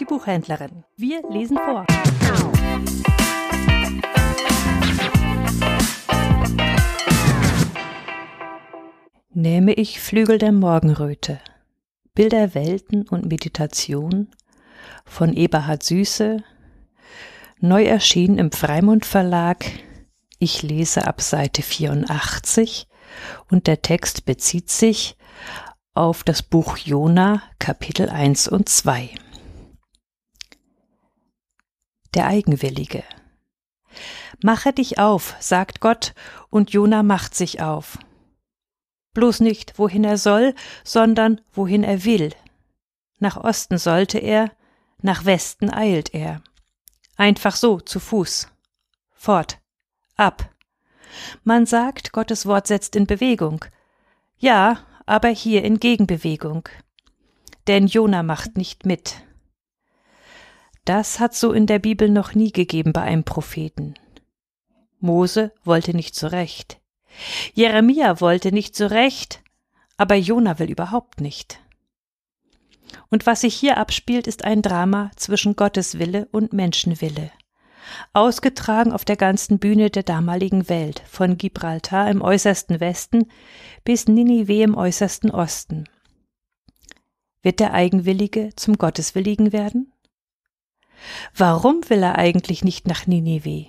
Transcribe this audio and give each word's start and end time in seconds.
die 0.00 0.06
Buchhändlerinnen. 0.06 0.84
Wir 0.96 1.22
lesen 1.28 1.58
vor. 1.58 1.86
Nehme 9.32 9.74
ich 9.74 10.00
Flügel 10.00 10.38
der 10.38 10.52
Morgenröte. 10.52 11.40
Bilder, 12.14 12.54
Welten 12.54 13.06
und 13.08 13.26
Meditation 13.26 14.28
von 15.04 15.34
Eberhard 15.34 15.82
Süße, 15.82 16.42
neu 17.60 17.84
erschienen 17.84 18.38
im 18.38 18.52
Freimund 18.52 19.04
Verlag. 19.04 19.64
Ich 20.38 20.62
lese 20.62 21.06
ab 21.06 21.20
Seite 21.20 21.62
84 21.62 22.88
und 23.50 23.66
der 23.66 23.82
Text 23.82 24.24
bezieht 24.24 24.70
sich 24.70 25.16
auf 25.94 26.24
das 26.24 26.42
Buch 26.42 26.78
Jona 26.78 27.42
Kapitel 27.58 28.08
1 28.08 28.48
und 28.48 28.68
2. 28.68 29.10
Der 32.14 32.26
Eigenwillige. 32.26 33.04
Mache 34.42 34.72
dich 34.72 34.98
auf, 34.98 35.36
sagt 35.38 35.80
Gott, 35.80 36.14
und 36.48 36.72
Jona 36.72 37.02
macht 37.02 37.34
sich 37.34 37.60
auf. 37.60 37.98
Bloß 39.14 39.40
nicht, 39.40 39.78
wohin 39.78 40.04
er 40.04 40.18
soll, 40.18 40.54
sondern 40.84 41.40
wohin 41.52 41.84
er 41.84 42.04
will. 42.04 42.32
Nach 43.18 43.36
Osten 43.36 43.78
sollte 43.78 44.18
er, 44.18 44.50
nach 45.02 45.24
Westen 45.24 45.72
eilt 45.72 46.14
er. 46.14 46.42
Einfach 47.16 47.54
so, 47.54 47.80
zu 47.80 48.00
Fuß. 48.00 48.48
Fort. 49.12 49.58
Ab. 50.16 50.50
Man 51.44 51.66
sagt, 51.66 52.12
Gottes 52.12 52.46
Wort 52.46 52.66
setzt 52.66 52.96
in 52.96 53.06
Bewegung. 53.06 53.64
Ja, 54.38 54.78
aber 55.06 55.28
hier 55.28 55.64
in 55.64 55.80
Gegenbewegung. 55.80 56.68
Denn 57.66 57.86
Jona 57.86 58.22
macht 58.22 58.56
nicht 58.56 58.86
mit. 58.86 59.22
Das 60.84 61.20
hat 61.20 61.34
so 61.34 61.52
in 61.52 61.66
der 61.66 61.78
Bibel 61.78 62.08
noch 62.08 62.34
nie 62.34 62.52
gegeben 62.52 62.92
bei 62.92 63.02
einem 63.02 63.24
Propheten. 63.24 63.94
Mose 64.98 65.52
wollte 65.64 65.94
nicht 65.94 66.14
zurecht. 66.14 66.80
Jeremia 67.54 68.20
wollte 68.20 68.52
nicht 68.52 68.74
zurecht, 68.74 69.42
aber 69.96 70.14
Jona 70.14 70.58
will 70.58 70.70
überhaupt 70.70 71.20
nicht. 71.20 71.60
Und 73.08 73.26
was 73.26 73.42
sich 73.42 73.54
hier 73.54 73.76
abspielt, 73.76 74.26
ist 74.26 74.44
ein 74.44 74.62
Drama 74.62 75.10
zwischen 75.16 75.56
Gottes 75.56 75.98
Wille 75.98 76.28
und 76.32 76.52
Menschenwille 76.52 77.30
ausgetragen 78.12 78.92
auf 78.92 79.04
der 79.04 79.16
ganzen 79.16 79.58
Bühne 79.58 79.90
der 79.90 80.02
damaligen 80.02 80.68
Welt, 80.68 81.02
von 81.06 81.36
Gibraltar 81.36 82.10
im 82.10 82.22
äußersten 82.22 82.80
Westen 82.80 83.26
bis 83.84 84.06
Ninive 84.08 84.62
im 84.62 84.74
äußersten 84.74 85.30
Osten. 85.30 85.84
Wird 87.42 87.60
der 87.60 87.72
Eigenwillige 87.72 88.50
zum 88.56 88.76
Gotteswilligen 88.76 89.52
werden? 89.52 89.92
Warum 91.34 91.88
will 91.88 92.02
er 92.02 92.16
eigentlich 92.16 92.64
nicht 92.64 92.86
nach 92.86 93.06
Ninive? 93.06 93.66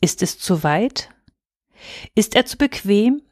Ist 0.00 0.22
es 0.22 0.38
zu 0.38 0.62
weit? 0.62 1.10
Ist 2.14 2.34
er 2.34 2.46
zu 2.46 2.56
bequem? 2.56 3.22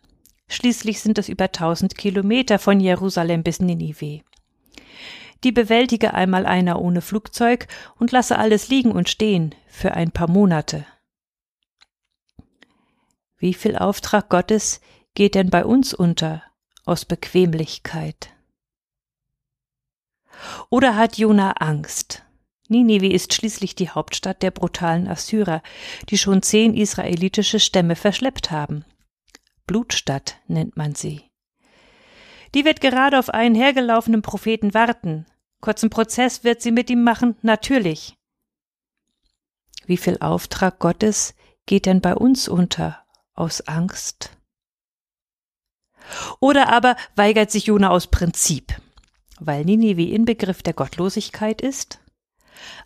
Schließlich 0.48 1.00
sind 1.00 1.18
es 1.18 1.28
über 1.28 1.52
tausend 1.52 1.96
Kilometer 1.96 2.58
von 2.58 2.80
Jerusalem 2.80 3.42
bis 3.42 3.60
Ninive 3.60 4.22
die 5.44 5.52
bewältige 5.52 6.14
einmal 6.14 6.46
einer 6.46 6.80
ohne 6.80 7.00
Flugzeug 7.00 7.66
und 7.98 8.12
lasse 8.12 8.38
alles 8.38 8.68
liegen 8.68 8.92
und 8.92 9.08
stehen 9.08 9.54
für 9.66 9.92
ein 9.92 10.10
paar 10.10 10.28
Monate. 10.28 10.86
Wie 13.38 13.54
viel 13.54 13.76
Auftrag 13.76 14.28
Gottes 14.28 14.80
geht 15.14 15.34
denn 15.34 15.50
bei 15.50 15.64
uns 15.64 15.94
unter 15.94 16.42
aus 16.84 17.04
Bequemlichkeit? 17.04 18.34
Oder 20.68 20.96
hat 20.96 21.16
Jona 21.16 21.52
Angst? 21.52 22.24
Ninive 22.70 23.08
ist 23.08 23.34
schließlich 23.34 23.74
die 23.74 23.90
Hauptstadt 23.90 24.42
der 24.42 24.52
brutalen 24.52 25.08
Assyrer, 25.08 25.60
die 26.08 26.16
schon 26.16 26.40
zehn 26.40 26.74
israelitische 26.74 27.58
Stämme 27.58 27.96
verschleppt 27.96 28.52
haben. 28.52 28.84
Blutstadt 29.66 30.36
nennt 30.46 30.76
man 30.76 30.94
sie. 30.94 31.22
Die 32.54 32.64
wird 32.64 32.80
gerade 32.80 33.18
auf 33.18 33.28
einen 33.30 33.54
hergelaufenen 33.54 34.22
Propheten 34.22 34.72
warten. 34.72 35.26
Kurzen 35.60 35.90
Prozess 35.90 36.44
wird 36.44 36.62
sie 36.62 36.70
mit 36.70 36.90
ihm 36.90 37.02
machen, 37.02 37.36
natürlich. 37.42 38.14
Wie 39.86 39.96
viel 39.96 40.18
Auftrag 40.20 40.78
Gottes 40.78 41.34
geht 41.66 41.86
denn 41.86 42.00
bei 42.00 42.14
uns 42.14 42.48
unter 42.48 43.04
aus 43.34 43.60
Angst? 43.62 44.36
Oder 46.40 46.72
aber 46.72 46.96
weigert 47.16 47.50
sich 47.50 47.66
Jona 47.66 47.90
aus 47.90 48.06
Prinzip, 48.06 48.80
weil 49.38 49.64
Ninive 49.64 50.02
Inbegriff 50.02 50.62
der 50.62 50.74
Gottlosigkeit 50.74 51.60
ist? 51.60 51.99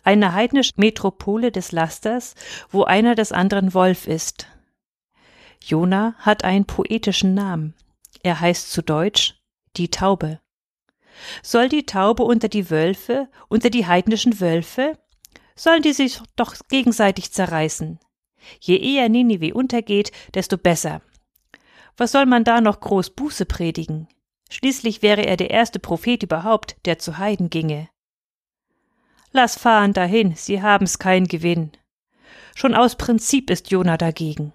Eine 0.03 0.33
heidnische 0.33 0.73
Metropole 0.77 1.51
des 1.51 1.71
Lasters, 1.71 2.35
wo 2.69 2.83
einer 2.83 3.15
des 3.15 3.31
anderen 3.31 3.73
Wolf 3.73 4.07
ist. 4.07 4.47
Jona 5.61 6.15
hat 6.19 6.43
einen 6.43 6.65
poetischen 6.65 7.33
Namen. 7.33 7.73
Er 8.23 8.39
heißt 8.39 8.71
zu 8.71 8.81
Deutsch 8.81 9.35
die 9.77 9.89
Taube. 9.89 10.39
Soll 11.41 11.69
die 11.69 11.85
Taube 11.85 12.23
unter 12.23 12.49
die 12.49 12.69
Wölfe, 12.69 13.29
unter 13.47 13.69
die 13.69 13.87
heidnischen 13.87 14.39
Wölfe? 14.39 14.97
Sollen 15.55 15.81
die 15.81 15.93
sich 15.93 16.19
doch 16.35 16.55
gegenseitig 16.69 17.31
zerreißen? 17.31 17.99
Je 18.59 18.77
eher 18.77 19.09
Ninive 19.09 19.53
untergeht, 19.53 20.11
desto 20.33 20.57
besser. 20.57 21.01
Was 21.97 22.11
soll 22.11 22.25
man 22.25 22.43
da 22.43 22.61
noch 22.61 22.79
groß 22.81 23.11
Buße 23.11 23.45
predigen? 23.45 24.07
Schließlich 24.49 25.01
wäre 25.01 25.25
er 25.25 25.37
der 25.37 25.49
erste 25.49 25.79
Prophet 25.79 26.21
überhaupt, 26.23 26.75
der 26.85 26.99
zu 26.99 27.17
Heiden 27.17 27.49
ginge. 27.49 27.89
Lass 29.35 29.57
fahren 29.57 29.91
dahin, 29.91 30.33
sie 30.33 30.61
haben's 30.61 30.97
keinen 30.97 31.27
Gewinn. 31.27 31.73
Schon 32.55 32.73
aus 32.73 32.95
Prinzip 32.95 33.49
ist 33.49 33.69
Jona 33.69 33.97
dagegen. 33.97 34.53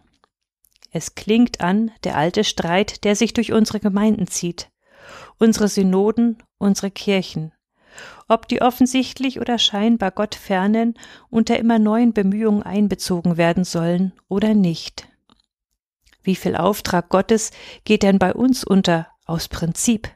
Es 0.90 1.14
klingt 1.14 1.60
an, 1.60 1.90
der 2.02 2.16
alte 2.16 2.44
Streit, 2.44 3.04
der 3.04 3.14
sich 3.14 3.34
durch 3.34 3.52
unsere 3.52 3.78
Gemeinden 3.78 4.26
zieht 4.26 4.70
unsere 5.36 5.68
Synoden, 5.68 6.42
unsere 6.58 6.90
Kirchen, 6.90 7.52
ob 8.28 8.48
die 8.48 8.62
offensichtlich 8.62 9.40
oder 9.40 9.58
scheinbar 9.58 10.12
Gott 10.12 10.34
fernen 10.34 10.94
unter 11.28 11.58
immer 11.58 11.78
neuen 11.78 12.12
Bemühungen 12.12 12.62
einbezogen 12.62 13.36
werden 13.36 13.64
sollen 13.64 14.12
oder 14.28 14.54
nicht. 14.54 15.08
Wie 16.22 16.36
viel 16.36 16.56
Auftrag 16.56 17.10
Gottes 17.10 17.50
geht 17.84 18.02
denn 18.02 18.18
bei 18.18 18.32
uns 18.32 18.64
unter 18.64 19.08
aus 19.26 19.48
Prinzip? 19.48 20.08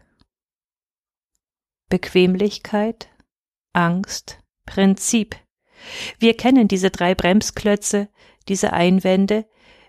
Bequemlichkeit, 1.88 3.08
Angst, 3.72 4.38
Prinzip. 4.66 5.36
Wir 6.18 6.36
kennen 6.36 6.68
diese 6.68 6.90
drei 6.90 7.14
Bremsklötze, 7.14 8.08
diese 8.48 8.72
Einwände, 8.72 9.46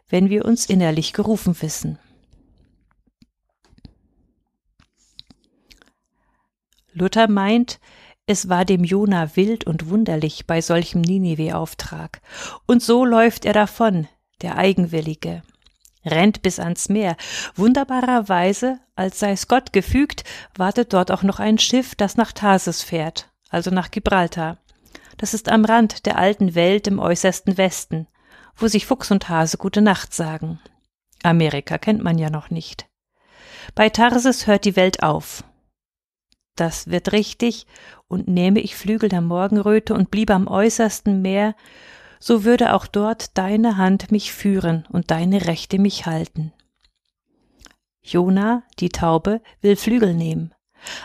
wenn 0.09 0.29
wir 0.29 0.45
uns 0.45 0.65
innerlich 0.65 1.13
gerufen 1.13 1.55
wissen. 1.61 1.99
Luther 6.93 7.27
meint, 7.27 7.79
es 8.25 8.49
war 8.49 8.65
dem 8.65 8.83
Jona 8.83 9.35
wild 9.35 9.65
und 9.65 9.89
wunderlich 9.89 10.47
bei 10.47 10.61
solchem 10.61 11.01
Ninive-Auftrag. 11.01 12.21
Und 12.65 12.81
so 12.81 13.05
läuft 13.05 13.45
er 13.45 13.53
davon, 13.53 14.07
der 14.41 14.57
Eigenwillige. 14.57 15.43
Rennt 16.05 16.41
bis 16.41 16.59
ans 16.59 16.87
Meer. 16.89 17.17
Wunderbarerweise, 17.55 18.79
als 18.95 19.19
sei's 19.19 19.47
Gott 19.47 19.73
gefügt, 19.73 20.23
wartet 20.55 20.93
dort 20.93 21.11
auch 21.11 21.23
noch 21.23 21.39
ein 21.39 21.57
Schiff, 21.57 21.95
das 21.95 22.15
nach 22.15 22.31
Tarsis 22.31 22.81
fährt, 22.81 23.29
also 23.49 23.71
nach 23.71 23.91
Gibraltar. 23.91 24.57
Das 25.17 25.33
ist 25.33 25.49
am 25.49 25.65
Rand 25.65 26.05
der 26.05 26.17
alten 26.17 26.55
Welt 26.55 26.87
im 26.87 26.99
äußersten 26.99 27.57
Westen, 27.57 28.07
wo 28.55 28.67
sich 28.67 28.85
Fuchs 28.85 29.11
und 29.11 29.29
Hase 29.29 29.57
gute 29.57 29.81
Nacht 29.81 30.13
sagen. 30.13 30.59
Amerika 31.23 31.77
kennt 31.77 32.03
man 32.03 32.17
ja 32.17 32.29
noch 32.29 32.49
nicht. 32.49 32.87
Bei 33.73 33.89
Tarsis 33.89 34.47
hört 34.47 34.65
die 34.65 34.75
Welt 34.75 35.01
auf 35.03 35.43
das 36.55 36.87
wird 36.87 37.11
richtig, 37.11 37.67
und 38.07 38.27
nähme 38.27 38.59
ich 38.59 38.75
Flügel 38.75 39.09
der 39.09 39.21
Morgenröte 39.21 39.93
und 39.93 40.11
bliebe 40.11 40.33
am 40.33 40.47
äußersten 40.47 41.21
Meer, 41.21 41.55
so 42.19 42.43
würde 42.43 42.73
auch 42.73 42.87
dort 42.87 43.37
deine 43.37 43.77
Hand 43.77 44.11
mich 44.11 44.31
führen 44.31 44.85
und 44.89 45.11
deine 45.11 45.47
Rechte 45.47 45.79
mich 45.79 46.05
halten. 46.05 46.53
Jona, 48.01 48.63
die 48.79 48.89
Taube, 48.89 49.41
will 49.61 49.75
Flügel 49.75 50.13
nehmen, 50.13 50.53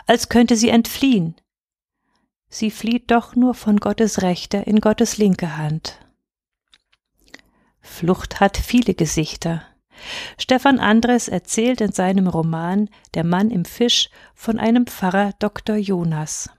als 0.07 0.29
könnte 0.29 0.57
sie 0.57 0.69
entfliehen. 0.69 1.35
Sie 2.51 2.71
flieht 2.71 3.11
doch 3.11 3.35
nur 3.35 3.55
von 3.55 3.79
Gottes 3.79 4.23
rechter 4.23 4.67
in 4.67 4.81
Gottes 4.81 5.17
linke 5.17 5.57
Hand. 5.57 5.99
Flucht 7.81 8.41
hat 8.41 8.57
viele 8.59 8.95
Gesichter, 8.95 9.63
Stefan 10.39 10.79
Andres 10.79 11.29
erzählt 11.29 11.81
in 11.81 11.93
seinem 11.93 12.27
Roman 12.27 12.89
Der 13.15 13.25
Mann 13.25 13.51
im 13.51 13.65
Fisch 13.65 14.09
von 14.35 14.59
einem 14.59 14.87
Pfarrer 14.87 15.33
Dr. 15.39 15.77
Jonas. 15.77 16.51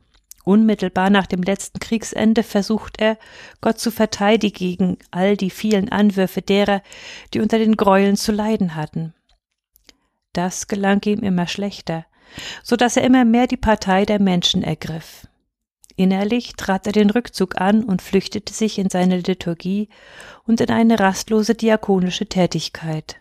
Unmittelbar 0.44 1.10
nach 1.10 1.28
dem 1.28 1.44
letzten 1.44 1.80
Kriegsende 1.80 2.42
versucht 2.44 3.00
er, 3.00 3.18
Gott 3.62 3.80
zu 3.80 3.92
verteidigen 3.92 4.58
gegen 4.58 4.98
all 5.12 5.38
die 5.38 5.52
vielen 5.52 5.90
Anwürfe 5.90 6.42
derer, 6.42 6.82
die 7.34 7.42
unter 7.42 7.60
den 7.60 7.78
Gräueln 7.78 8.16
zu 8.16 8.32
leiden 8.32 8.76
hatten. 8.76 9.14
Das 10.34 10.68
gelang 10.68 11.02
ihm 11.06 11.20
immer 11.20 11.48
schlechter, 11.48 12.06
so 12.64 12.76
dass 12.76 12.98
er 12.98 13.04
immer 13.04 13.24
mehr 13.24 13.46
die 13.46 13.58
Partei 13.58 14.06
der 14.06 14.20
Menschen 14.20 14.64
ergriff. 14.64 15.28
Innerlich 15.96 16.54
trat 16.54 16.88
er 16.88 16.94
den 16.94 17.10
Rückzug 17.10 17.60
an 17.60 17.84
und 17.84 18.02
flüchtete 18.02 18.54
sich 18.54 18.80
in 18.80 18.90
seine 18.90 19.20
Liturgie 19.20 19.90
und 20.46 20.62
in 20.62 20.70
eine 20.70 21.00
rastlose 21.00 21.56
diakonische 21.56 22.28
Tätigkeit. 22.28 23.18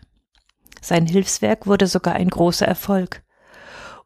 Sein 0.81 1.05
Hilfswerk 1.05 1.67
wurde 1.67 1.87
sogar 1.87 2.15
ein 2.15 2.29
großer 2.29 2.65
Erfolg. 2.65 3.23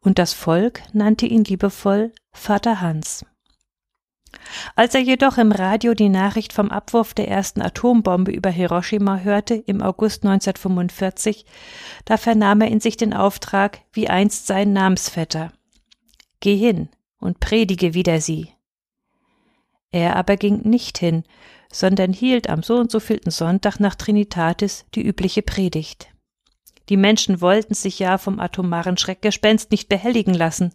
Und 0.01 0.19
das 0.19 0.33
Volk 0.33 0.81
nannte 0.93 1.25
ihn 1.25 1.43
liebevoll 1.43 2.11
Vater 2.31 2.81
Hans. 2.81 3.25
Als 4.75 4.93
er 4.93 5.01
jedoch 5.01 5.37
im 5.37 5.51
Radio 5.51 5.93
die 5.93 6.09
Nachricht 6.09 6.51
vom 6.51 6.69
Abwurf 6.69 7.13
der 7.13 7.29
ersten 7.29 7.61
Atombombe 7.61 8.31
über 8.31 8.49
Hiroshima 8.49 9.19
hörte 9.19 9.55
im 9.55 9.81
August 9.81 10.23
1945, 10.25 11.45
da 12.03 12.17
vernahm 12.17 12.61
er 12.61 12.67
in 12.67 12.81
sich 12.81 12.97
den 12.97 13.13
Auftrag, 13.13 13.79
wie 13.93 14.09
einst 14.09 14.47
sein 14.47 14.73
Namensvetter. 14.73 15.51
Geh 16.41 16.57
hin 16.57 16.89
und 17.17 17.39
predige 17.39 17.93
wider 17.93 18.19
sie. 18.21 18.54
Er 19.95 20.17
aber 20.17 20.35
ging 20.35 20.59
nicht 20.63 20.97
hin, 20.97 21.23
sondern 21.71 22.11
hielt 22.11 22.49
am 22.49 22.63
so 22.63 22.75
und 22.75 22.91
so 22.91 22.99
vielten 22.99 23.31
Sonntag 23.31 23.79
nach 23.79 23.95
Trinitatis 23.95 24.83
die 24.93 25.01
übliche 25.01 25.41
Predigt. 25.41 26.09
Die 26.89 26.97
Menschen 26.97 27.39
wollten 27.39 27.75
sich 27.75 27.97
ja 27.97 28.17
vom 28.17 28.41
atomaren 28.41 28.97
Schreckgespenst 28.97 29.71
nicht 29.71 29.87
behelligen 29.87 30.33
lassen. 30.33 30.73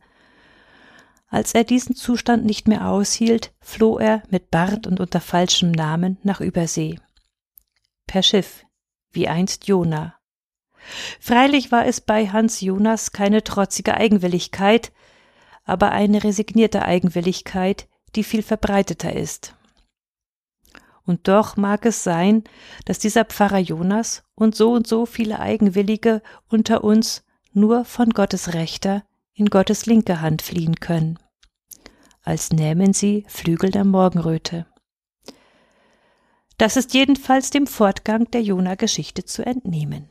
Als 1.29 1.53
er 1.53 1.65
diesen 1.65 1.95
Zustand 1.95 2.47
nicht 2.47 2.67
mehr 2.67 2.89
aushielt, 2.89 3.53
floh 3.61 3.99
er 3.99 4.23
mit 4.31 4.51
Bart 4.51 4.87
und 4.87 5.01
unter 5.01 5.21
falschem 5.21 5.71
Namen 5.71 6.17
nach 6.23 6.41
Übersee. 6.41 6.99
Per 8.07 8.23
Schiff, 8.23 8.65
wie 9.13 9.29
einst 9.29 9.67
Jona. 9.67 10.15
Freilich 11.21 11.71
war 11.71 11.85
es 11.85 12.01
bei 12.01 12.29
Hans 12.29 12.63
Jonas 12.63 13.13
keine 13.13 13.45
trotzige 13.45 13.99
Eigenwilligkeit, 13.99 14.93
aber 15.65 15.91
eine 15.93 16.25
resignierte 16.25 16.87
Eigenwilligkeit, 16.87 17.87
die 18.17 18.25
viel 18.25 18.43
verbreiteter 18.43 19.15
ist. 19.15 19.55
Und 21.05 21.27
doch 21.29 21.57
mag 21.57 21.87
es 21.87 22.05
sein, 22.05 22.45
dass 22.85 22.99
dieser 22.99 23.25
Pfarrer 23.25 23.59
Jonas 23.59 24.23
und 24.35 24.55
so 24.55 24.73
und 24.73 24.87
so 24.87 25.07
viele 25.07 25.41
Eigenwillige 25.41 26.23
unter 26.49 26.85
uns 26.85 27.25
nur 27.53 27.85
von 27.85 28.11
Gottes 28.11 28.55
rechter 28.55 29.05
in 29.35 29.47
Gottes 29.47 29.87
linke 29.87 30.21
Hand 30.21 30.43
fliehen 30.43 30.77
können, 30.77 31.19
als 32.23 32.51
nähmen 32.51 32.93
sie 32.93 33.25
Flügel 33.27 33.71
der 33.71 33.85
Morgenröte. 33.85 34.67
Das 36.59 36.77
ist 36.77 36.93
jedenfalls 36.93 37.49
dem 37.51 37.67
Fortgang 37.67 38.31
der 38.31 38.43
Jona-Geschichte 38.43 39.25
zu 39.25 39.45
entnehmen. 39.45 40.10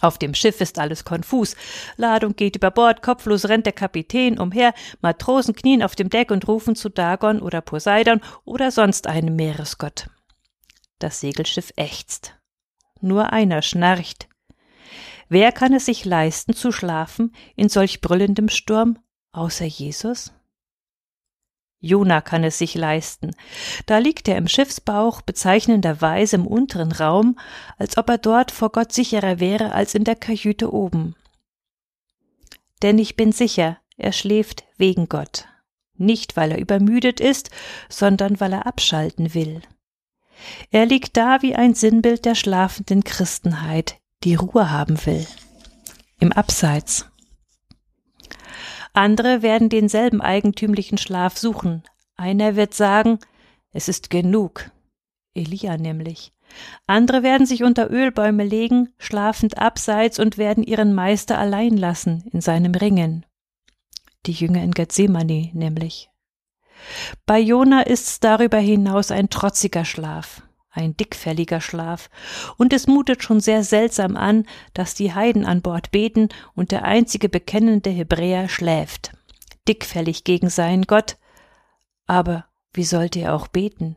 Auf 0.00 0.18
dem 0.18 0.34
Schiff 0.34 0.60
ist 0.60 0.78
alles 0.78 1.04
konfus. 1.04 1.56
Ladung 1.96 2.36
geht 2.36 2.56
über 2.56 2.70
Bord, 2.70 3.02
kopflos 3.02 3.46
rennt 3.46 3.66
der 3.66 3.72
Kapitän 3.72 4.38
umher, 4.38 4.74
Matrosen 5.00 5.54
knien 5.54 5.82
auf 5.82 5.96
dem 5.96 6.10
Deck 6.10 6.30
und 6.30 6.46
rufen 6.48 6.76
zu 6.76 6.90
Dagon 6.90 7.40
oder 7.40 7.60
Poseidon 7.60 8.20
oder 8.44 8.70
sonst 8.70 9.06
einem 9.06 9.36
Meeresgott. 9.36 10.08
Das 10.98 11.20
Segelschiff 11.20 11.72
ächzt. 11.76 12.34
Nur 13.00 13.32
einer 13.32 13.62
schnarcht. 13.62 14.28
Wer 15.28 15.52
kann 15.52 15.72
es 15.72 15.86
sich 15.86 16.04
leisten 16.04 16.54
zu 16.54 16.72
schlafen 16.72 17.34
in 17.56 17.68
solch 17.68 18.00
brüllendem 18.00 18.48
Sturm, 18.48 18.98
außer 19.32 19.66
Jesus? 19.66 20.32
Jona 21.80 22.20
kann 22.20 22.42
es 22.44 22.58
sich 22.58 22.74
leisten. 22.74 23.32
Da 23.86 23.98
liegt 23.98 24.28
er 24.28 24.36
im 24.36 24.48
Schiffsbauch 24.48 25.22
bezeichnenderweise 25.22 26.36
im 26.36 26.46
unteren 26.46 26.92
Raum, 26.92 27.38
als 27.76 27.96
ob 27.98 28.08
er 28.08 28.18
dort 28.18 28.50
vor 28.50 28.70
Gott 28.70 28.92
sicherer 28.92 29.40
wäre 29.40 29.72
als 29.72 29.94
in 29.94 30.04
der 30.04 30.16
Kajüte 30.16 30.72
oben. 30.72 31.14
Denn 32.82 32.98
ich 32.98 33.16
bin 33.16 33.32
sicher, 33.32 33.78
er 33.96 34.12
schläft 34.12 34.64
wegen 34.76 35.08
Gott. 35.08 35.46
Nicht, 35.94 36.36
weil 36.36 36.52
er 36.52 36.58
übermüdet 36.58 37.20
ist, 37.20 37.50
sondern 37.88 38.40
weil 38.40 38.52
er 38.52 38.66
abschalten 38.66 39.34
will. 39.34 39.62
Er 40.70 40.84
liegt 40.84 41.16
da 41.16 41.40
wie 41.40 41.54
ein 41.54 41.74
Sinnbild 41.74 42.26
der 42.26 42.34
schlafenden 42.34 43.04
Christenheit, 43.04 43.96
die 44.24 44.34
Ruhe 44.34 44.70
haben 44.70 45.04
will. 45.06 45.26
Im 46.20 46.32
Abseits. 46.32 47.06
Andere 48.96 49.42
werden 49.42 49.68
denselben 49.68 50.22
eigentümlichen 50.22 50.96
Schlaf 50.96 51.36
suchen. 51.36 51.82
Einer 52.16 52.56
wird 52.56 52.72
sagen, 52.72 53.18
es 53.72 53.88
ist 53.88 54.08
genug. 54.08 54.70
Elia 55.34 55.76
nämlich. 55.76 56.32
Andere 56.86 57.22
werden 57.22 57.46
sich 57.46 57.62
unter 57.62 57.90
Ölbäume 57.90 58.42
legen, 58.42 58.94
schlafend 58.96 59.58
abseits 59.58 60.18
und 60.18 60.38
werden 60.38 60.64
ihren 60.64 60.94
Meister 60.94 61.38
allein 61.38 61.76
lassen 61.76 62.24
in 62.32 62.40
seinem 62.40 62.74
Ringen. 62.74 63.26
Die 64.24 64.32
Jünger 64.32 64.62
in 64.62 64.70
Gethsemane 64.70 65.50
nämlich. 65.52 66.08
Bei 67.26 67.38
Jona 67.38 67.82
ist's 67.82 68.18
darüber 68.18 68.58
hinaus 68.58 69.10
ein 69.10 69.28
trotziger 69.28 69.84
Schlaf 69.84 70.40
ein 70.76 70.96
dickfälliger 70.96 71.60
Schlaf, 71.60 72.10
und 72.56 72.72
es 72.72 72.86
mutet 72.86 73.22
schon 73.22 73.40
sehr 73.40 73.64
seltsam 73.64 74.16
an, 74.16 74.46
dass 74.74 74.94
die 74.94 75.14
Heiden 75.14 75.44
an 75.44 75.62
Bord 75.62 75.90
beten 75.90 76.28
und 76.54 76.70
der 76.70 76.84
einzige 76.84 77.28
bekennende 77.28 77.90
Hebräer 77.90 78.48
schläft, 78.48 79.12
dickfällig 79.68 80.24
gegen 80.24 80.50
seinen 80.50 80.82
Gott. 80.82 81.16
Aber 82.06 82.46
wie 82.72 82.84
sollte 82.84 83.20
er 83.20 83.34
auch 83.34 83.48
beten? 83.48 83.96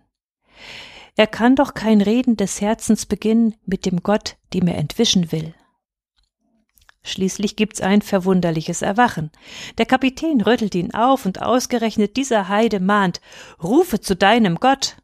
Er 1.16 1.28
kann 1.28 1.56
doch 1.56 1.74
kein 1.74 2.02
Reden 2.02 2.38
des 2.38 2.62
Herzens 2.62 3.06
beginnen 3.06 3.56
mit 3.66 3.86
dem 3.86 4.04
Gott, 4.04 4.38
dem 4.54 4.68
er 4.68 4.78
entwischen 4.78 5.32
will. 5.32 5.54
Schließlich 7.04 7.56
gibt's 7.56 7.82
ein 7.82 8.02
verwunderliches 8.02 8.82
Erwachen. 8.82 9.32
Der 9.78 9.86
Kapitän 9.86 10.42
rüttelt 10.42 10.76
ihn 10.76 10.94
auf 10.94 11.26
und 11.26 11.42
ausgerechnet 11.42 12.18
dieser 12.18 12.50
Heide 12.50 12.80
mahnt, 12.80 13.22
rufe 13.64 14.00
zu 14.00 14.16
deinem 14.16 14.56
Gott 14.56 14.98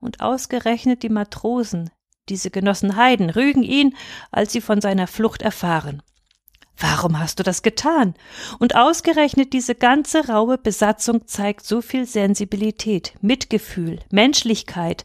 und 0.00 0.20
ausgerechnet 0.20 1.02
die 1.02 1.08
Matrosen, 1.08 1.90
diese 2.28 2.50
Genossen 2.50 2.96
Heiden, 2.96 3.30
rügen 3.30 3.62
ihn, 3.62 3.94
als 4.30 4.52
sie 4.52 4.60
von 4.60 4.80
seiner 4.80 5.06
Flucht 5.06 5.42
erfahren. 5.42 6.02
Warum 6.80 7.18
hast 7.18 7.38
du 7.38 7.42
das 7.42 7.62
getan? 7.62 8.14
Und 8.58 8.74
ausgerechnet 8.74 9.52
diese 9.52 9.74
ganze 9.74 10.28
raue 10.28 10.56
Besatzung 10.56 11.26
zeigt 11.26 11.66
so 11.66 11.82
viel 11.82 12.06
Sensibilität, 12.06 13.12
Mitgefühl, 13.20 13.98
Menschlichkeit, 14.10 15.04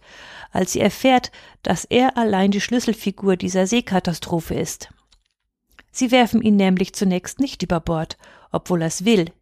als 0.51 0.71
sie 0.71 0.79
erfährt, 0.79 1.31
dass 1.63 1.83
er 1.83 2.17
allein 2.17 2.51
die 2.51 2.61
Schlüsselfigur 2.61 3.35
dieser 3.35 3.67
Seekatastrophe 3.67 4.55
ist. 4.55 4.89
Sie 5.91 6.11
werfen 6.11 6.41
ihn 6.41 6.55
nämlich 6.55 6.93
zunächst 6.93 7.41
nicht 7.41 7.61
über 7.61 7.81
Bord, 7.81 8.17
obwohl 8.51 8.81
er's 8.81 9.03
will. 9.03 9.33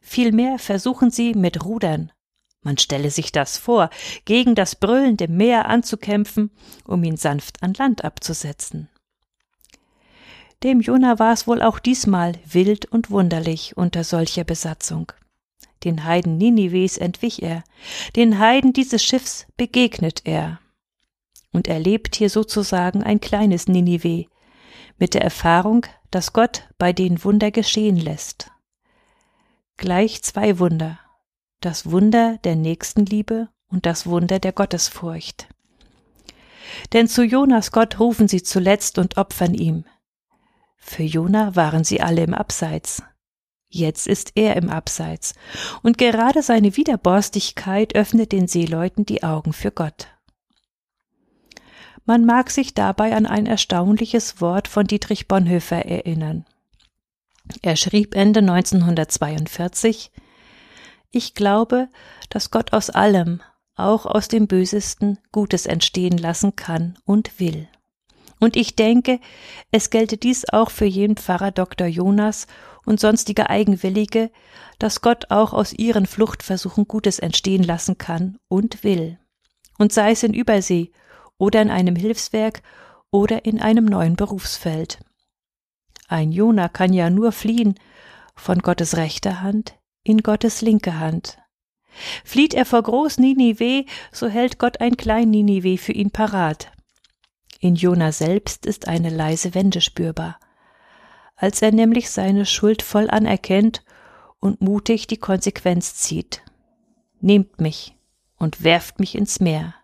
Vielmehr 0.00 0.58
versuchen 0.60 1.10
sie 1.10 1.34
mit 1.34 1.64
Rudern, 1.64 2.12
man 2.62 2.76
stelle 2.78 3.10
sich 3.10 3.32
das 3.32 3.56
vor, 3.56 3.90
gegen 4.24 4.54
das 4.54 4.76
brüllende 4.76 5.28
Meer 5.28 5.66
anzukämpfen, 5.66 6.50
um 6.84 7.02
ihn 7.04 7.16
sanft 7.16 7.62
an 7.62 7.74
Land 7.74 8.04
abzusetzen. 8.04 8.88
Dem 10.62 10.80
Jona 10.80 11.18
war 11.18 11.32
es 11.32 11.46
wohl 11.46 11.62
auch 11.62 11.78
diesmal 11.78 12.34
wild 12.44 12.84
und 12.86 13.10
wunderlich 13.10 13.78
unter 13.78 14.04
solcher 14.04 14.44
Besatzung. 14.44 15.10
Den 15.84 16.04
Heiden 16.04 16.36
Ninives 16.36 16.98
entwich 16.98 17.42
er, 17.42 17.64
den 18.14 18.38
Heiden 18.38 18.74
dieses 18.74 19.02
Schiffs 19.02 19.46
begegnet 19.56 20.22
er. 20.24 20.60
Und 21.52 21.66
er 21.66 21.80
lebt 21.80 22.14
hier 22.14 22.28
sozusagen 22.28 23.02
ein 23.02 23.20
kleines 23.20 23.66
Ninive, 23.66 24.26
mit 24.98 25.14
der 25.14 25.22
Erfahrung, 25.22 25.86
dass 26.10 26.34
Gott 26.34 26.68
bei 26.76 26.92
den 26.92 27.24
Wunder 27.24 27.50
geschehen 27.50 27.96
lässt. 27.96 28.50
Gleich 29.78 30.22
zwei 30.22 30.58
Wunder, 30.58 30.99
das 31.60 31.90
Wunder 31.90 32.38
der 32.44 32.56
Nächstenliebe 32.56 33.48
und 33.68 33.86
das 33.86 34.06
Wunder 34.06 34.38
der 34.38 34.52
Gottesfurcht. 34.52 35.48
Denn 36.92 37.08
zu 37.08 37.22
Jonas 37.22 37.72
Gott 37.72 37.98
rufen 37.98 38.28
sie 38.28 38.42
zuletzt 38.42 38.98
und 38.98 39.16
opfern 39.16 39.54
ihm. 39.54 39.84
Für 40.76 41.02
Jona 41.02 41.56
waren 41.56 41.84
sie 41.84 42.00
alle 42.00 42.22
im 42.22 42.34
Abseits. 42.34 43.02
Jetzt 43.68 44.08
ist 44.08 44.32
er 44.34 44.56
im 44.56 44.68
Abseits, 44.68 45.34
und 45.82 45.96
gerade 45.96 46.42
seine 46.42 46.76
Widerborstigkeit 46.76 47.94
öffnet 47.94 48.32
den 48.32 48.48
Seeleuten 48.48 49.06
die 49.06 49.22
Augen 49.22 49.52
für 49.52 49.70
Gott. 49.70 50.08
Man 52.04 52.24
mag 52.24 52.50
sich 52.50 52.74
dabei 52.74 53.14
an 53.14 53.26
ein 53.26 53.46
erstaunliches 53.46 54.40
Wort 54.40 54.66
von 54.66 54.86
Dietrich 54.86 55.28
Bonhoeffer 55.28 55.84
erinnern. 55.84 56.44
Er 57.62 57.76
schrieb 57.76 58.16
Ende 58.16 58.40
1942 58.40 60.10
ich 61.10 61.34
glaube, 61.34 61.88
dass 62.28 62.50
Gott 62.50 62.72
aus 62.72 62.90
allem, 62.90 63.40
auch 63.74 64.06
aus 64.06 64.28
dem 64.28 64.46
Bösesten, 64.46 65.18
Gutes 65.32 65.66
entstehen 65.66 66.18
lassen 66.18 66.56
kann 66.56 66.98
und 67.04 67.40
will. 67.40 67.68
Und 68.38 68.56
ich 68.56 68.74
denke, 68.74 69.20
es 69.70 69.90
gelte 69.90 70.16
dies 70.16 70.48
auch 70.48 70.70
für 70.70 70.86
jeden 70.86 71.16
Pfarrer 71.16 71.50
Dr. 71.50 71.86
Jonas 71.86 72.46
und 72.86 72.98
sonstige 72.98 73.50
Eigenwillige, 73.50 74.30
dass 74.78 75.02
Gott 75.02 75.30
auch 75.30 75.52
aus 75.52 75.74
ihren 75.74 76.06
Fluchtversuchen 76.06 76.88
Gutes 76.88 77.18
entstehen 77.18 77.62
lassen 77.62 77.98
kann 77.98 78.38
und 78.48 78.82
will. 78.82 79.18
Und 79.78 79.92
sei 79.92 80.12
es 80.12 80.22
in 80.22 80.32
Übersee 80.32 80.90
oder 81.36 81.60
in 81.60 81.70
einem 81.70 81.96
Hilfswerk 81.96 82.62
oder 83.10 83.44
in 83.44 83.60
einem 83.60 83.84
neuen 83.84 84.16
Berufsfeld. 84.16 85.00
Ein 86.08 86.32
Jona 86.32 86.68
kann 86.68 86.92
ja 86.92 87.10
nur 87.10 87.32
fliehen 87.32 87.74
von 88.34 88.60
Gottes 88.60 88.96
rechter 88.96 89.42
Hand 89.42 89.74
in 90.02 90.22
Gottes 90.22 90.62
linke 90.62 90.98
Hand. 90.98 91.38
Flieht 92.24 92.54
er 92.54 92.64
vor 92.64 92.82
Groß 92.82 93.18
Ninive, 93.18 93.84
so 94.12 94.28
hält 94.28 94.58
Gott 94.58 94.80
ein 94.80 94.96
Klein 94.96 95.30
Ninive 95.30 95.78
für 95.78 95.92
ihn 95.92 96.10
parat. 96.10 96.70
In 97.58 97.74
Jona 97.74 98.12
selbst 98.12 98.64
ist 98.64 98.88
eine 98.88 99.10
leise 99.10 99.54
Wende 99.54 99.80
spürbar. 99.80 100.38
Als 101.36 101.62
er 101.62 101.72
nämlich 101.72 102.10
seine 102.10 102.46
Schuld 102.46 102.82
voll 102.82 103.10
anerkennt 103.10 103.82
und 104.40 104.60
mutig 104.60 105.06
die 105.06 105.18
Konsequenz 105.18 105.94
zieht. 105.94 106.42
Nehmt 107.20 107.60
mich 107.60 107.94
und 108.38 108.64
werft 108.64 108.98
mich 108.98 109.14
ins 109.14 109.40
Meer. 109.40 109.74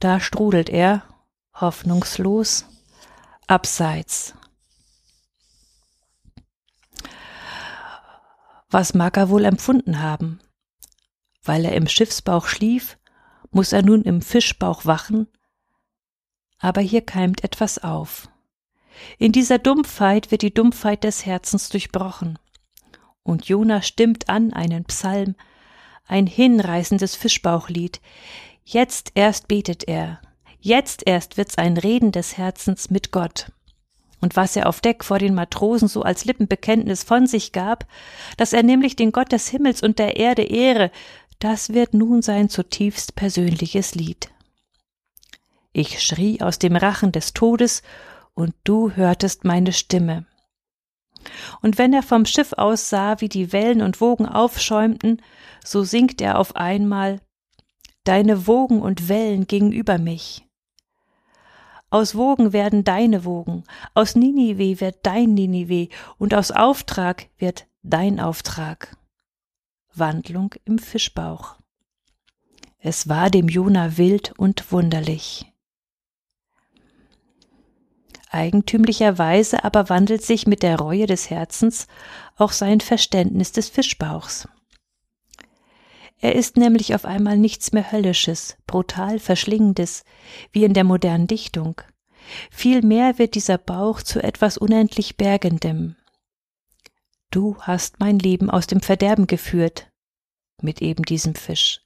Da 0.00 0.18
strudelt 0.18 0.68
er, 0.68 1.04
hoffnungslos, 1.54 2.66
abseits. 3.46 4.34
Was 8.70 8.94
mag 8.94 9.16
er 9.16 9.28
wohl 9.28 9.44
empfunden 9.44 10.00
haben? 10.00 10.40
Weil 11.42 11.64
er 11.64 11.74
im 11.74 11.88
Schiffsbauch 11.88 12.46
schlief, 12.46 12.98
muss 13.50 13.72
er 13.72 13.82
nun 13.82 14.02
im 14.02 14.22
Fischbauch 14.22 14.84
wachen? 14.84 15.26
Aber 16.58 16.80
hier 16.80 17.00
keimt 17.00 17.42
etwas 17.42 17.82
auf. 17.82 18.28
In 19.18 19.32
dieser 19.32 19.58
Dumpfheit 19.58 20.30
wird 20.30 20.42
die 20.42 20.54
Dumpfheit 20.54 21.02
des 21.02 21.26
Herzens 21.26 21.68
durchbrochen. 21.68 22.38
Und 23.24 23.46
Jona 23.46 23.82
stimmt 23.82 24.28
an 24.28 24.52
einen 24.52 24.84
Psalm, 24.84 25.34
ein 26.06 26.26
hinreißendes 26.26 27.16
Fischbauchlied. 27.16 28.00
Jetzt 28.64 29.12
erst 29.14 29.48
betet 29.48 29.88
er, 29.88 30.20
jetzt 30.60 31.02
erst 31.06 31.36
wird's 31.36 31.58
ein 31.58 31.76
Reden 31.76 32.12
des 32.12 32.36
Herzens 32.36 32.90
mit 32.90 33.10
Gott. 33.10 33.50
Und 34.20 34.36
was 34.36 34.54
er 34.56 34.68
auf 34.68 34.80
Deck 34.80 35.04
vor 35.04 35.18
den 35.18 35.34
Matrosen 35.34 35.88
so 35.88 36.02
als 36.02 36.24
Lippenbekenntnis 36.24 37.02
von 37.02 37.26
sich 37.26 37.52
gab, 37.52 37.86
dass 38.36 38.52
er 38.52 38.62
nämlich 38.62 38.96
den 38.96 39.12
Gott 39.12 39.32
des 39.32 39.48
Himmels 39.48 39.82
und 39.82 39.98
der 39.98 40.16
Erde 40.16 40.42
ehre, 40.42 40.90
das 41.38 41.72
wird 41.72 41.94
nun 41.94 42.20
sein 42.20 42.50
zutiefst 42.50 43.16
persönliches 43.16 43.94
Lied. 43.94 44.28
Ich 45.72 46.02
schrie 46.02 46.42
aus 46.42 46.58
dem 46.58 46.76
Rachen 46.76 47.12
des 47.12 47.32
Todes, 47.32 47.82
und 48.34 48.54
du 48.64 48.92
hörtest 48.92 49.44
meine 49.44 49.72
Stimme. 49.72 50.24
Und 51.60 51.78
wenn 51.78 51.92
er 51.92 52.02
vom 52.02 52.24
Schiff 52.24 52.54
aus 52.54 52.88
sah, 52.88 53.20
wie 53.20 53.28
die 53.28 53.52
Wellen 53.52 53.82
und 53.82 54.00
Wogen 54.00 54.26
aufschäumten, 54.26 55.20
so 55.64 55.82
singt 55.82 56.20
er 56.20 56.38
auf 56.38 56.56
einmal 56.56 57.20
Deine 58.04 58.46
Wogen 58.46 58.80
und 58.80 59.10
Wellen 59.10 59.46
gegenüber 59.46 59.98
mich. 59.98 60.42
Aus 61.90 62.14
Wogen 62.14 62.52
werden 62.52 62.84
deine 62.84 63.24
Wogen, 63.24 63.64
aus 63.94 64.14
Ninive 64.14 64.80
wird 64.80 64.98
dein 65.02 65.34
Ninive, 65.34 65.88
und 66.18 66.34
aus 66.34 66.52
Auftrag 66.52 67.26
wird 67.36 67.66
dein 67.82 68.20
Auftrag. 68.20 68.96
Wandlung 69.92 70.54
im 70.64 70.78
Fischbauch. 70.78 71.56
Es 72.78 73.08
war 73.08 73.28
dem 73.28 73.48
Jona 73.48 73.98
wild 73.98 74.32
und 74.38 74.70
wunderlich. 74.70 75.52
Eigentümlicherweise 78.30 79.64
aber 79.64 79.88
wandelt 79.88 80.22
sich 80.22 80.46
mit 80.46 80.62
der 80.62 80.78
Reue 80.78 81.06
des 81.06 81.28
Herzens 81.28 81.88
auch 82.36 82.52
sein 82.52 82.80
Verständnis 82.80 83.50
des 83.50 83.68
Fischbauchs. 83.68 84.48
Er 86.20 86.34
ist 86.34 86.56
nämlich 86.56 86.94
auf 86.94 87.06
einmal 87.06 87.38
nichts 87.38 87.72
mehr 87.72 87.92
Höllisches, 87.92 88.56
brutal 88.66 89.18
Verschlingendes, 89.18 90.04
wie 90.52 90.64
in 90.64 90.74
der 90.74 90.84
modernen 90.84 91.26
Dichtung. 91.26 91.80
Vielmehr 92.50 93.18
wird 93.18 93.34
dieser 93.34 93.56
Bauch 93.58 94.02
zu 94.02 94.22
etwas 94.22 94.58
unendlich 94.58 95.16
Bergendem. 95.16 95.96
Du 97.30 97.56
hast 97.60 98.00
mein 98.00 98.18
Leben 98.18 98.50
aus 98.50 98.66
dem 98.66 98.80
Verderben 98.80 99.26
geführt, 99.26 99.90
mit 100.60 100.82
eben 100.82 101.04
diesem 101.04 101.34
Fisch. 101.34 101.80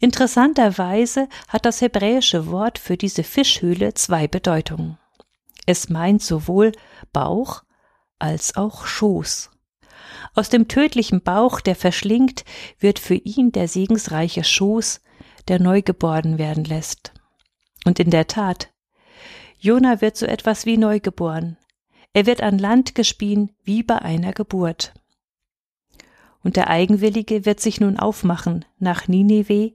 Interessanterweise 0.00 1.28
hat 1.48 1.64
das 1.64 1.80
hebräische 1.80 2.48
Wort 2.48 2.78
für 2.78 2.96
diese 2.96 3.22
Fischhöhle 3.22 3.94
zwei 3.94 4.26
Bedeutungen. 4.26 4.98
Es 5.64 5.88
meint 5.88 6.22
sowohl 6.22 6.72
Bauch 7.12 7.62
als 8.18 8.56
auch 8.56 8.84
Schoß. 8.84 9.50
Aus 10.34 10.48
dem 10.48 10.68
tödlichen 10.68 11.22
Bauch, 11.22 11.60
der 11.60 11.76
verschlingt, 11.76 12.44
wird 12.78 12.98
für 12.98 13.14
ihn 13.14 13.52
der 13.52 13.68
segensreiche 13.68 14.44
Schoß, 14.44 15.00
der 15.48 15.60
neu 15.60 15.82
geboren 15.82 16.38
werden 16.38 16.64
lässt. 16.64 17.12
Und 17.84 18.00
in 18.00 18.10
der 18.10 18.26
Tat, 18.26 18.72
Jona 19.58 20.00
wird 20.00 20.16
so 20.16 20.26
etwas 20.26 20.66
wie 20.66 20.76
neugeboren. 20.76 21.56
Er 22.12 22.26
wird 22.26 22.42
an 22.42 22.58
Land 22.58 22.94
gespien 22.94 23.50
wie 23.62 23.82
bei 23.82 23.98
einer 24.00 24.32
Geburt. 24.32 24.92
Und 26.42 26.56
der 26.56 26.68
Eigenwillige 26.68 27.46
wird 27.46 27.60
sich 27.60 27.80
nun 27.80 27.98
aufmachen 27.98 28.66
nach 28.78 29.08
Nineveh 29.08 29.74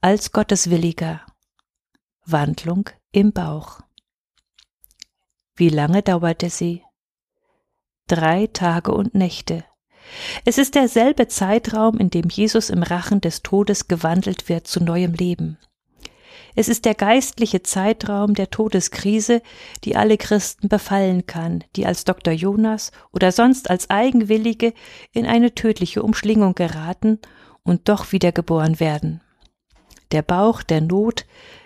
als 0.00 0.30
Gotteswilliger. 0.30 1.20
Wandlung 2.24 2.88
im 3.10 3.32
Bauch. 3.32 3.80
Wie 5.56 5.68
lange 5.68 6.02
dauerte 6.02 6.48
sie? 6.48 6.83
Drei 8.06 8.48
Tage 8.48 8.92
und 8.92 9.14
Nächte. 9.14 9.64
Es 10.44 10.58
ist 10.58 10.74
derselbe 10.74 11.26
Zeitraum, 11.28 11.96
in 11.96 12.10
dem 12.10 12.28
Jesus 12.28 12.68
im 12.68 12.82
Rachen 12.82 13.22
des 13.22 13.42
Todes 13.42 13.88
gewandelt 13.88 14.50
wird 14.50 14.66
zu 14.66 14.84
neuem 14.84 15.14
Leben. 15.14 15.56
Es 16.54 16.68
ist 16.68 16.84
der 16.84 16.94
geistliche 16.94 17.62
Zeitraum 17.62 18.34
der 18.34 18.50
Todeskrise, 18.50 19.40
die 19.84 19.96
alle 19.96 20.18
Christen 20.18 20.68
befallen 20.68 21.26
kann, 21.26 21.64
die 21.76 21.86
als 21.86 22.04
Dr. 22.04 22.34
Jonas 22.34 22.92
oder 23.10 23.32
sonst 23.32 23.70
als 23.70 23.88
Eigenwillige 23.88 24.74
in 25.12 25.24
eine 25.24 25.54
tödliche 25.54 26.02
Umschlingung 26.02 26.54
geraten 26.54 27.18
und 27.62 27.88
doch 27.88 28.12
wiedergeboren 28.12 28.78
werden. 28.78 29.22
Der 30.12 30.22
Bauch 30.22 30.62
der 30.62 30.82
Not 30.82 31.24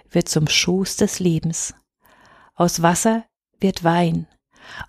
wird 0.09 0.29
zum 0.29 0.47
Schoß 0.47 0.97
des 0.97 1.19
Lebens. 1.19 1.75
Aus 2.55 2.81
Wasser 2.81 3.25
wird 3.61 3.83
Wein. 3.83 4.29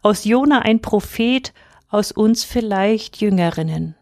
Aus 0.01 0.25
Jona 0.25 0.59
ein 0.59 0.81
Prophet, 0.81 1.53
aus 1.89 2.11
uns 2.11 2.43
vielleicht 2.43 3.17
Jüngerinnen. 3.17 3.95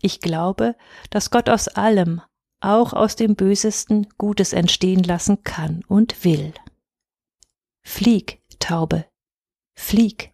Ich 0.00 0.20
glaube, 0.20 0.74
dass 1.10 1.30
Gott 1.30 1.48
aus 1.48 1.68
allem, 1.68 2.20
auch 2.60 2.92
aus 2.92 3.16
dem 3.16 3.36
Bösesten, 3.36 4.08
Gutes 4.18 4.52
entstehen 4.52 5.04
lassen 5.04 5.44
kann 5.44 5.84
und 5.86 6.24
will. 6.24 6.52
Flieg, 7.82 8.42
Taube, 8.58 9.06
flieg. 9.74 10.31